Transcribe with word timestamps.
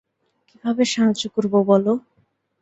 কীভাবে 0.49 0.83
সাহায্য 0.93 1.23
করবো 1.35 1.57
বলো? 1.69 1.93